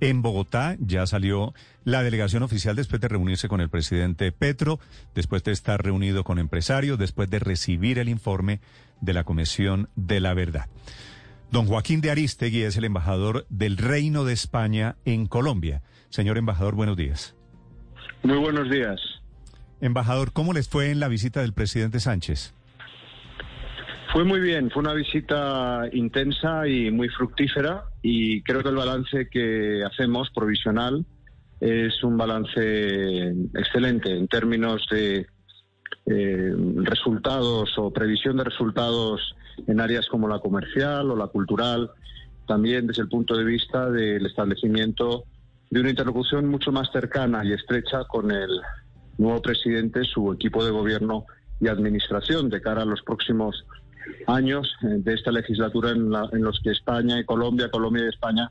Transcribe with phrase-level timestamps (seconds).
[0.00, 0.76] en Bogotá.
[0.78, 4.78] Ya salió la delegación oficial después de reunirse con el presidente Petro,
[5.14, 8.60] después de estar reunido con empresarios, después de recibir el informe
[9.00, 10.68] de la Comisión de la Verdad.
[11.50, 15.82] Don Joaquín de Aristegui es el embajador del Reino de España en Colombia.
[16.08, 17.36] Señor embajador, buenos días.
[18.22, 19.00] Muy buenos días.
[19.80, 22.55] Embajador, ¿cómo les fue en la visita del presidente Sánchez?
[24.16, 29.28] Fue muy bien, fue una visita intensa y muy fructífera y creo que el balance
[29.28, 31.04] que hacemos provisional
[31.60, 35.26] es un balance excelente en términos de
[36.06, 41.90] eh, resultados o previsión de resultados en áreas como la comercial o la cultural,
[42.48, 45.24] también desde el punto de vista del establecimiento
[45.68, 48.48] de una interlocución mucho más cercana y estrecha con el
[49.18, 51.26] nuevo presidente, su equipo de gobierno
[51.60, 53.66] y administración de cara a los próximos
[54.26, 58.50] años eh, de esta legislatura en, los que España y Colombia, Colombia y España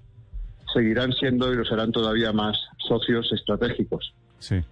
[0.74, 4.14] seguirán siendo y lo serán todavía más socios estratégicos.
[4.40, 4.64] Sí.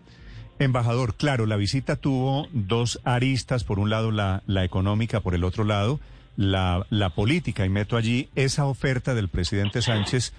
[0.59, 5.43] Embajador, claro, la visita tuvo dos aristas, por un lado la, la económica, por el
[5.43, 5.99] otro lado
[6.35, 10.33] la, la, política, y meto allí esa oferta del presidente Sánchez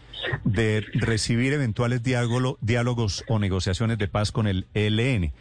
[0.45, 5.33] de recibir eventuales diálogos o negociaciones de paz con el ELN.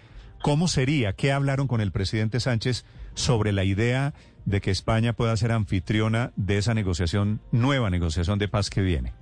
[0.41, 1.13] ¿Cómo sería?
[1.13, 4.13] ¿Qué hablaron con el presidente Sánchez sobre la idea
[4.45, 9.13] de que España pueda ser anfitriona de esa negociación, nueva negociación de paz que viene?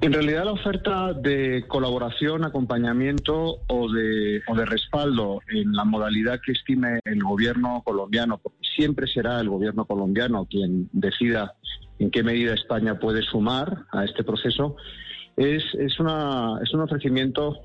[0.00, 6.40] En realidad la oferta de colaboración, acompañamiento o de, o de respaldo en la modalidad
[6.44, 11.54] que estime el gobierno colombiano, porque siempre será el gobierno colombiano quien decida
[11.98, 14.76] en qué medida España puede sumar a este proceso,
[15.36, 17.62] es, es, una, es un ofrecimiento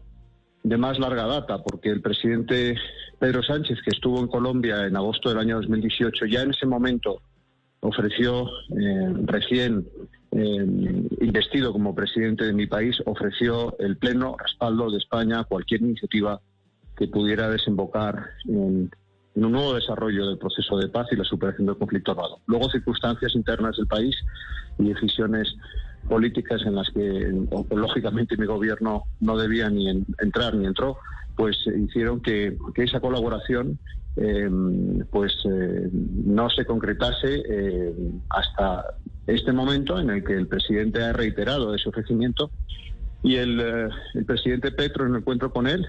[0.64, 2.76] de más larga data, porque el presidente
[3.20, 7.22] Pedro Sánchez, que estuvo en Colombia en agosto del año 2018, ya en ese momento
[7.82, 8.48] ofreció,
[8.78, 9.88] eh, recién
[10.32, 15.82] eh, investido como presidente de mi país, ofreció el pleno respaldo de España a cualquier
[15.82, 16.40] iniciativa
[16.98, 18.92] que pudiera desembocar en,
[19.36, 22.42] un nuevo desarrollo del proceso de paz y la superación del conflicto armado.
[22.46, 24.16] Luego, circunstancias internas del país
[24.78, 25.56] y decisiones
[26.08, 27.32] políticas en las que,
[27.72, 30.98] lógicamente, mi gobierno no debía ni entrar ni entró,
[31.36, 33.80] pues hicieron que, esa colaboración
[34.16, 37.94] em, pues eh, no se concretase eh,
[38.30, 38.96] hasta
[39.28, 42.52] este momento en el que el presidente ha reiterado ese ofrecimiento
[43.24, 45.86] y el, eh, el presidente Petro en el encuentro con él,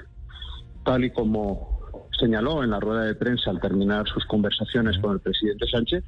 [0.85, 1.81] tal y como
[2.19, 6.05] señaló en la rueda de prensa al terminar sus conversaciones con el presidente Sánchez,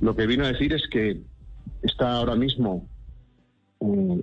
[0.00, 1.22] lo que vino a decir es que
[1.82, 2.88] está ahora mismo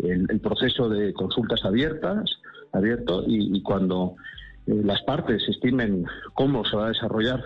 [0.04, 2.30] el, proceso de consultas abiertas,
[2.72, 4.16] abierto, y, cuando
[4.68, 7.44] eh, las partes estimen cómo se va a desarrollar,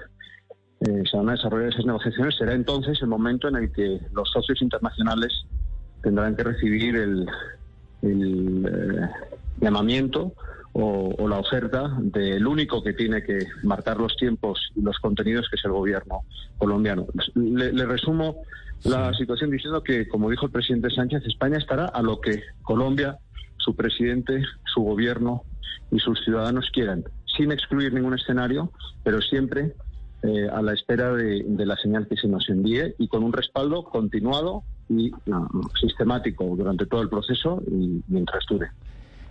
[0.82, 4.30] eh, se van a desarrollar esas negociaciones, será entonces el momento en el que los
[4.32, 5.46] socios internacionales
[6.02, 7.28] tendrán que recibir el,
[8.04, 9.10] eh,
[9.62, 10.34] llamamiento
[10.78, 15.56] o, la oferta del único que tiene que marcar los tiempos y los contenidos, que
[15.56, 16.24] es el gobierno
[16.58, 17.08] colombiano.
[17.36, 18.44] le resumo
[18.84, 23.18] la situación diciendo que, como dijo el presidente Sánchez, España estará a lo que Colombia,
[23.58, 25.44] su presidente, su gobierno
[25.92, 27.06] y sus ciudadanos quieran,
[27.38, 28.72] sin excluir ningún escenario,
[29.04, 29.74] pero siempre
[30.24, 33.86] eh, a la espera de, la señal que se nos envíe y con un respaldo
[33.86, 35.12] continuado y
[35.80, 38.70] sistemático durante todo el proceso y mientras dure.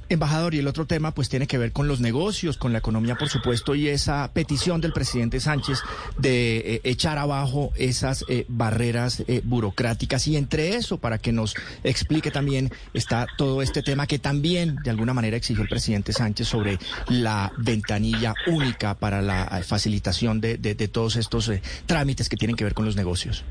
[0.09, 3.17] Embajador, y el otro tema pues tiene que ver con los negocios, con la economía,
[3.17, 5.81] por supuesto, y esa petición del presidente Sánchez
[6.19, 10.27] de eh, echar abajo esas eh, barreras eh, burocráticas.
[10.29, 14.91] Y entre eso, para que nos explique también, está todo este tema que también de
[14.91, 16.79] alguna manera exigió el presidente Sánchez sobre
[17.09, 21.50] la ventanilla única para la facilitación de, de todos estos
[21.87, 23.45] trámites que tienen que ver con los negocios.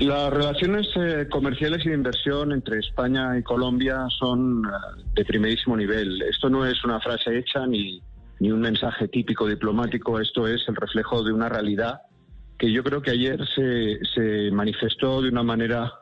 [0.00, 5.76] Las relaciones eh, comerciales y de inversión entre España y Colombia son eh, de primerísimo
[5.76, 6.22] nivel.
[6.22, 8.00] Esto no es una frase hecha ni,
[8.38, 12.02] ni un mensaje típico diplomático, esto es el reflejo de una realidad
[12.58, 15.92] que yo creo que ayer se, se manifestó de una manera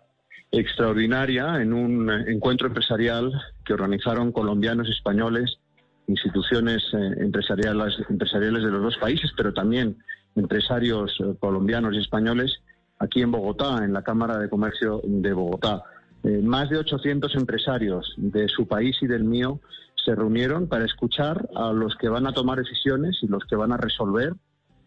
[0.51, 3.33] extraordinaria en un encuentro empresarial
[3.65, 5.59] que organizaron colombianos, españoles,
[6.07, 9.97] instituciones eh, empresariales, empresariales de los dos países, pero también
[10.35, 12.61] empresarios eh, colombianos y españoles
[12.99, 15.83] aquí en Bogotá, en la Cámara de Comercio de Bogotá.
[16.23, 19.61] Eh, más de 800 empresarios de su país y del mío
[20.05, 23.73] se reunieron para escuchar a los que van a tomar decisiones y los que van
[23.73, 24.35] a resolver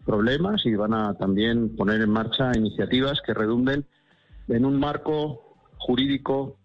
[0.06, 3.86] problemas y van a también poner en marcha iniciativas que redunden
[4.48, 6.58] en un marco jurídico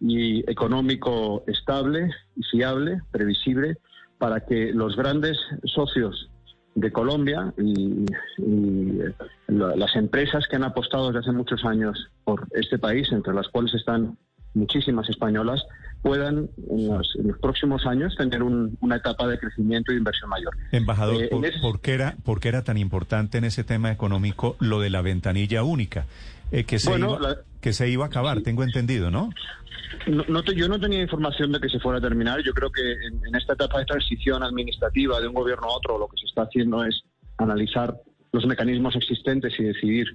[0.00, 3.78] y económico estable y fiable, previsible,
[4.18, 6.30] para que los grandes socios
[6.74, 8.06] de Colombia y,
[8.38, 8.98] y,
[9.48, 13.74] las empresas que han apostado desde hace muchos años por este país, entre las cuales
[13.74, 14.16] están
[14.54, 15.64] muchísimas españolas,
[16.02, 20.30] puedan en los, en los próximos años tener un, una etapa de crecimiento e inversión
[20.30, 20.56] mayor.
[20.72, 21.58] Embajador, eh, ¿por, ese...
[21.60, 25.02] ¿por, qué era, ¿por, qué era, tan importante en ese tema económico lo de la
[25.02, 26.06] ventanilla única?
[26.50, 27.38] Eh, que, se bueno, iba, la...
[27.62, 29.30] que se iba a acabar, tengo entendido, ¿no?
[30.08, 32.42] No, no te, yo no tenía información de que se fuera a terminar.
[32.42, 35.96] Yo creo que en, en, esta etapa de transición administrativa de un gobierno a otro,
[35.96, 37.02] lo que se está haciendo es
[37.38, 37.94] analizar
[38.32, 40.08] los mecanismos existentes y decidir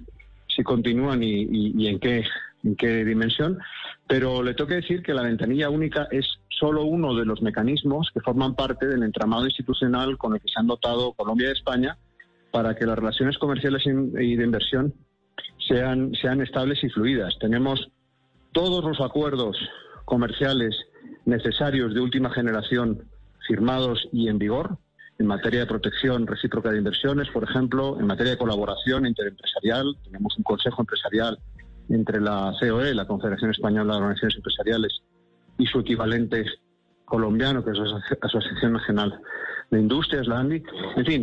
[0.54, 2.22] si continúan y, y, y en, qué,
[2.64, 3.58] en qué dimensión.
[4.06, 8.10] Pero le tengo que decir que la ventanilla única es solo uno de los mecanismos
[8.12, 11.96] que forman parte del entramado institucional con el que se han dotado Colombia y España
[12.50, 14.92] para que las relaciones comerciales y de inversión
[15.66, 17.38] sean, sean estables y fluidas.
[17.38, 17.90] Tenemos
[18.52, 19.56] todos los acuerdos
[20.04, 20.74] comerciales
[21.24, 23.04] necesarios de última generación
[23.46, 24.78] firmados y en vigor
[25.18, 29.96] en materia de protección recíproca de inversiones, por ejemplo, en materia de colaboración interempresarial.
[30.04, 31.38] Tenemos un consejo empresarial
[31.88, 35.00] entre la COE, la Confederación Española de Organizaciones Empresariales,
[35.58, 36.44] y su equivalente
[37.04, 39.20] colombiano, que es la Asociación Nacional
[39.70, 40.62] de Industrias, la ANDI.
[40.96, 41.22] En fin.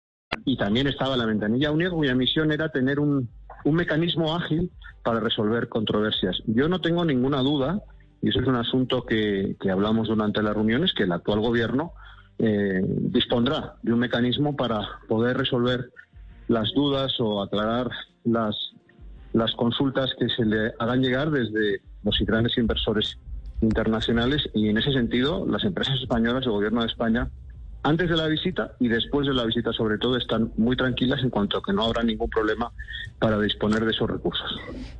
[0.45, 3.29] Y también estaba la ventanilla única cuya misión era tener un,
[3.63, 4.71] un mecanismo ágil
[5.03, 6.41] para resolver controversias.
[6.45, 7.81] Yo no tengo ninguna duda,
[8.21, 11.93] y eso es un asunto que, que hablamos durante las reuniones, que el actual gobierno
[12.39, 15.91] eh, dispondrá de un mecanismo para poder resolver
[16.47, 17.89] las dudas o aclarar
[18.23, 18.55] las,
[19.33, 23.17] las consultas que se le hagan llegar desde los grandes inversores
[23.61, 27.29] internacionales y en ese sentido las empresas españolas, el gobierno de España,
[27.83, 31.29] antes de la visita y después de la visita sobre todo están muy tranquilas en
[31.29, 32.71] cuanto a que no habrá ningún problema
[33.19, 34.49] para disponer de esos recursos.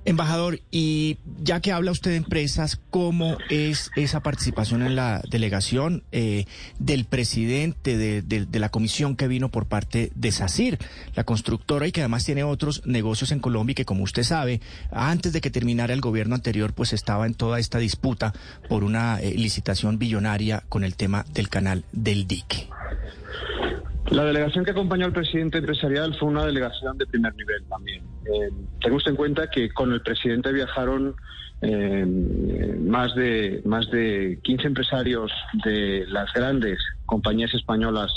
[0.05, 6.03] Embajador, y ya que habla usted de empresas, ¿cómo es esa participación en la delegación
[6.11, 6.45] eh,
[6.77, 10.77] del presidente de, la comisión que vino por parte de SACIR,
[11.15, 14.61] la constructora y que además tiene otros negocios en Colombia y que como usted sabe,
[14.91, 18.33] antes de que terminara el gobierno anterior, pues estaba en toda esta disputa
[18.69, 22.70] por una eh, licitación billonaria con el tema del canal del dique?
[24.09, 28.03] La delegación que acompañó al presidente empresarial fue una delegación de primer nivel también.
[28.25, 28.49] Eh,
[28.81, 31.15] tenemos en cuenta que con el presidente viajaron
[31.61, 32.05] eh,
[32.79, 35.31] más, de, más de 15 empresarios
[35.63, 38.11] de las grandes compañías españolas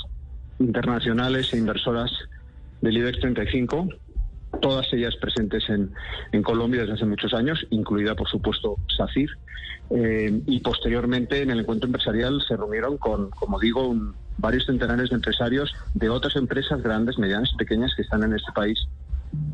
[0.58, 2.10] internacionales e inversoras
[2.80, 3.88] del IBEX 35,
[4.60, 9.30] todas ellas presentes en, Colombia desde hace muchos años, incluida por supuesto SACIR.
[9.90, 15.10] Eh, y posteriormente en el encuentro empresarial se reunieron con, como digo, un, varios centenares
[15.10, 18.78] de empresarios de otras empresas grandes, medianas y pequeñas que están en este país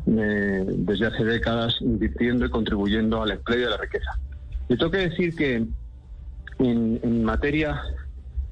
[0.07, 4.11] eh, desde hace décadas invirtiendo y contribuyendo al empleo y a la riqueza.
[4.69, 5.65] Y tengo que decir que
[6.59, 7.81] en, materia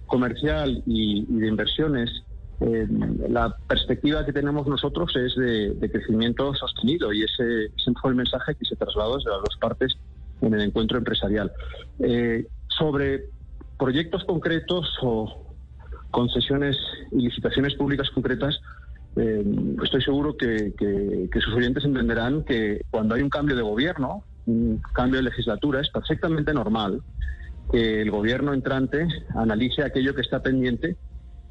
[0.08, 2.24] comercial y, de inversiones,
[2.62, 2.88] eh,
[3.30, 8.56] la perspectiva que tenemos nosotros es de, crecimiento sostenido y ese, ese, fue el mensaje
[8.56, 9.98] que se trasladó desde las dos partes
[10.42, 11.52] en el encuentro empresarial.
[12.00, 13.26] Eh, sobre
[13.78, 15.49] proyectos concretos o
[16.12, 16.78] concesiones
[17.12, 18.60] y licitaciones públicas concretas,
[19.16, 19.44] eh,
[19.84, 24.24] estoy seguro que, que, que, sus oyentes entenderán que cuando hay un cambio de gobierno,
[24.46, 27.01] un cambio de legislatura, es perfectamente normal
[27.72, 30.98] que el gobierno entrante analice aquello que está pendiente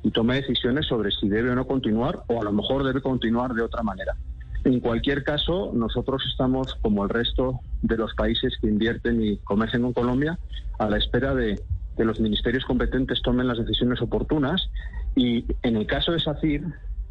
[0.02, 3.54] y tome decisiones sobre si debe o no continuar o a lo mejor debe continuar
[3.54, 4.16] de otra manera.
[4.64, 9.82] En cualquier caso, nosotros estamos, como el resto de los países que invierten y comercian
[9.82, 10.38] con Colombia,
[10.78, 11.60] a la espera de
[11.98, 14.70] que los ministerios competentes tomen las decisiones oportunas
[15.16, 16.62] y en el caso de SACIR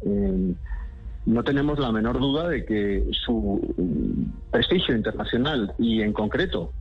[0.06, 0.54] eh,
[1.26, 3.60] no tenemos la menor duda de que su
[4.50, 6.72] prestigio internacional y en concreto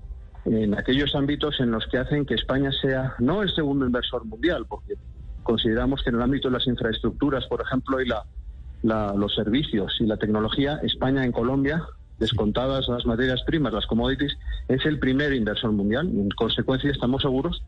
[0.45, 4.65] en aquellos ámbitos en los que hacen que España sea no el segundo inversor mundial,
[4.69, 4.93] porque
[5.43, 8.23] consideramos que en el ámbito de las infraestructuras, por ejemplo, y la
[8.83, 11.83] la- los servicios y la tecnología, España en Colombia,
[12.19, 14.37] descontadas las materias primas, las commodities,
[14.67, 16.07] es el primer inversor mundial.
[16.07, 17.63] En consecuencia, estamos seguros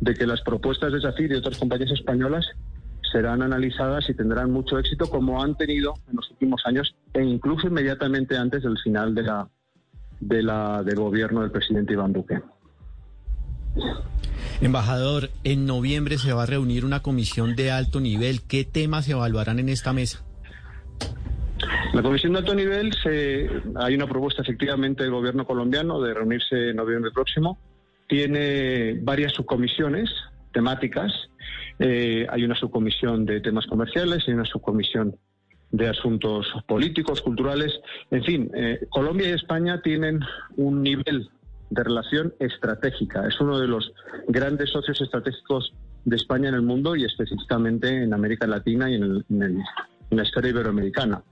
[0.00, 2.46] de que las propuestas de SACIR y otras compañías españolas
[3.12, 7.66] serán analizadas y tendrán mucho éxito como han tenido en los últimos años e incluso
[7.66, 9.48] inmediatamente antes del final de la,
[10.20, 12.40] de la, del gobierno del presidente Iván Duque.
[14.60, 18.42] Embajador, en noviembre se va a reunir una comisión de alto nivel.
[18.42, 20.24] ¿Qué temas se evaluarán en esta mesa?
[21.92, 26.70] La comisión de alto nivel, se, hay una propuesta efectivamente del gobierno colombiano de reunirse
[26.70, 27.58] en noviembre próximo.
[28.10, 30.10] Tiene varias subcomisiones
[30.52, 31.12] temáticas.
[31.78, 35.16] Eh, hay una subcomisión de temas comerciales, hay una subcomisión
[35.70, 37.72] de asuntos políticos, culturales.
[38.10, 40.18] En fin, eh, Colombia y España tienen
[40.56, 41.28] un nivel
[41.70, 43.28] de relación estratégica.
[43.28, 43.92] Es uno de los
[44.26, 45.72] grandes socios estratégicos
[46.04, 49.58] de España en el mundo y específicamente en América Latina y en, el- en el-
[50.10, 51.22] en la historia iberoamericana.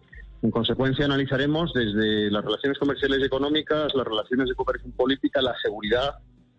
[0.42, 5.56] En consecuencia, analizaremos desde las relaciones comerciales y económicas, las relaciones de cooperación política, la
[5.60, 6.18] seguridad,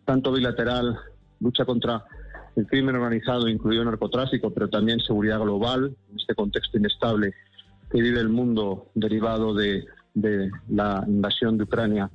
[0.09, 0.97] tanto bilateral,
[1.39, 2.03] lucha contra
[2.55, 7.35] el crimen organizado, incluido el narcotráfico, pero también seguridad global, en este contexto inestable
[7.91, 9.85] que vive el mundo derivado de,
[10.67, 12.09] la invasión de Ucrania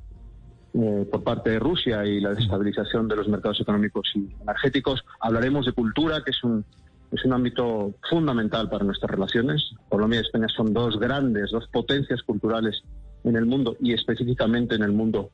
[0.75, 5.05] eh, por parte de Rusia y la desestabilización de los mercados económicos y energéticos.
[5.21, 6.65] Hablaremos de cultura, que es un,
[7.13, 9.71] es un ámbito fundamental para nuestras relaciones.
[9.89, 12.83] Colombia y España son dos grandes, dos potencias culturales
[13.23, 15.31] en el mundo y específicamente en el mundo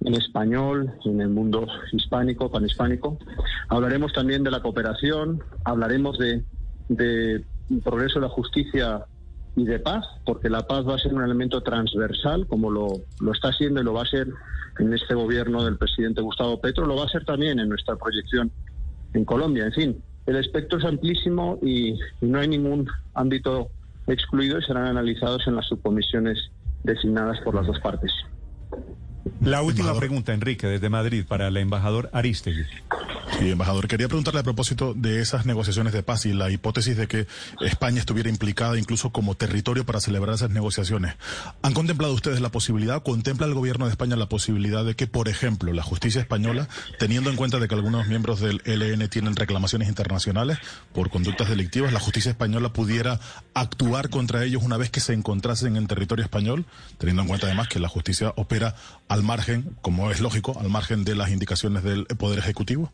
[0.00, 3.18] en español, en el mundo hispánico, panhispánico.
[3.68, 6.42] Hablaremos también de la cooperación, hablaremos de,
[6.88, 7.44] de
[7.84, 9.04] progreso de la justicia
[9.56, 12.88] y de paz, porque la paz va a ser un elemento transversal, como lo,
[13.20, 14.28] lo está siendo y lo va a ser
[14.78, 18.50] en este gobierno del presidente Gustavo Petro, lo va a ser también en nuestra proyección
[19.12, 19.66] en Colombia.
[19.66, 23.68] En fin, el espectro es amplísimo y, y no hay ningún ámbito
[24.06, 26.38] excluido y serán analizados en las subcomisiones
[26.84, 28.12] designadas por las dos partes.
[29.40, 32.66] La última pregunta, Enrique, desde Madrid, para el embajador Aristegui.
[33.40, 37.08] Sí, embajador, quería preguntarle a propósito de esas negociaciones de paz y la hipótesis de
[37.08, 37.26] que
[37.62, 41.14] España estuviera implicada incluso como territorio para celebrar esas negociaciones.
[41.62, 45.26] ¿Han contemplado ustedes la posibilidad, contempla el gobierno de España la posibilidad de que, por
[45.26, 46.68] ejemplo, la justicia española,
[46.98, 50.58] teniendo en cuenta de que algunos miembros del ELN tienen reclamaciones internacionales
[50.92, 53.20] por conductas delictivas, la justicia española pudiera
[53.54, 56.66] actuar contra ellos una vez que se encontrasen en territorio español,
[56.98, 58.76] teniendo en cuenta además que la justicia opera
[59.08, 62.92] al margen, como es lógico, al margen de las indicaciones del Poder Ejecutivo?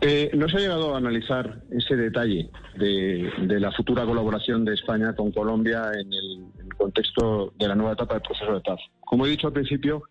[0.00, 5.14] Eh, no se ha llegado a analizar ese detalle de, la futura colaboración de España
[5.16, 8.78] con Colombia en el, en el contexto de la nueva etapa del proceso de paz.
[9.00, 10.04] Como he dicho al principio,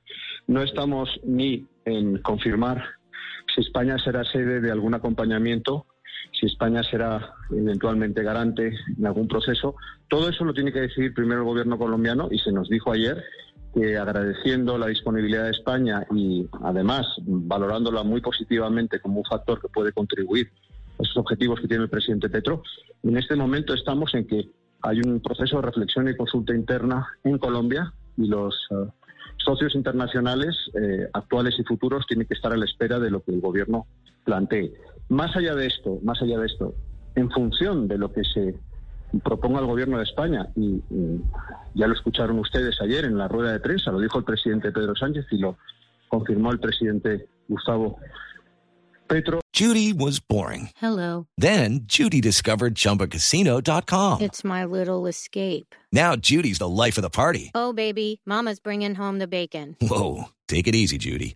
[0.47, 2.83] no estamos ni en confirmar
[3.55, 5.85] si España será sede de algún acompañamiento,
[6.37, 9.75] si España será eventualmente garante en algún proceso.
[10.09, 13.23] Todo eso lo tiene que decidir primero el gobierno colombiano y se nos dijo ayer
[13.99, 19.91] agradeciendo la disponibilidad de España y además valorándola muy positivamente como un factor que puede
[19.91, 20.51] contribuir
[20.99, 22.63] a esos objetivos que tiene el presidente Petro,
[23.03, 24.49] en este momento estamos en que
[24.81, 28.89] hay un proceso de reflexión y consulta interna en Colombia y los eh,
[29.37, 33.31] socios internacionales eh, actuales y futuros tienen que estar a la espera de lo que
[33.31, 33.87] el gobierno
[34.23, 34.73] plantee.
[35.09, 36.75] Más allá de esto, más allá de esto,
[37.15, 38.55] en función de lo que se
[39.23, 41.21] proponga el gobierno de España y, y
[41.73, 44.95] ya lo escucharon ustedes ayer en la rueda de prensa, lo dijo el presidente Pedro
[44.95, 45.57] Sánchez y lo
[46.09, 47.97] confirmó el presidente Gustavo
[49.07, 49.39] Petro.
[49.53, 50.69] Judy was boring.
[50.77, 51.27] Hello.
[51.37, 54.21] Then Judy discovered ChumbaCasino.com.
[54.21, 55.73] It's my little escape.
[55.91, 57.51] Now Judy's the life of the party.
[57.55, 59.75] Oh, baby, Mama's bringing home the bacon.
[59.81, 61.35] Whoa, take it easy, Judy.